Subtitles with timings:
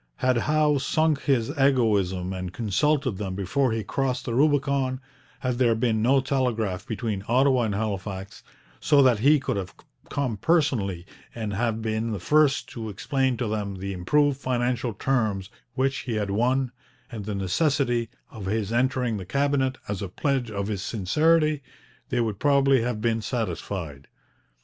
[0.15, 4.99] Had Howe sunk his egoism and consulted them before he crossed the Rubicon,
[5.41, 8.41] had there been no telegraph between Ottawa and Halifax,
[8.79, 9.75] so that he could have
[10.09, 15.51] come personally and have been the first to explain to them the improved financial terms
[15.75, 16.71] which he had won,
[17.11, 21.61] and the necessity of his entering the Cabinet as a pledge of his sincerity,
[22.09, 24.07] they would probably have been satisfied.